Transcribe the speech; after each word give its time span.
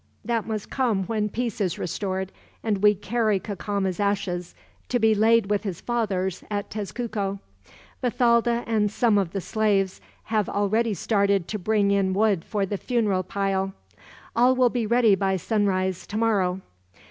That 0.25 0.47
must 0.47 0.71
come 0.71 1.03
when 1.03 1.29
peace 1.29 1.61
is 1.61 1.77
restored, 1.77 2.31
and 2.63 2.79
we 2.81 2.95
carry 2.95 3.39
Cacama's 3.39 3.99
ashes 3.99 4.55
to 4.89 4.97
be 4.97 5.13
laid 5.13 5.47
with 5.51 5.61
his 5.61 5.79
father's, 5.79 6.43
at 6.49 6.71
Tezcuco. 6.71 7.37
Bathalda 8.01 8.63
and 8.65 8.89
some 8.89 9.19
of 9.19 9.31
the 9.31 9.41
slaves 9.41 10.01
have 10.23 10.49
already 10.49 10.95
started 10.95 11.47
to 11.49 11.59
bring 11.59 11.91
in 11.91 12.13
wood 12.13 12.43
for 12.43 12.65
the 12.65 12.77
funeral 12.77 13.21
pile. 13.21 13.73
All 14.35 14.55
will 14.55 14.71
be 14.71 14.87
ready 14.87 15.13
by 15.13 15.35
sunrise, 15.37 16.07
tomorrow." 16.07 16.61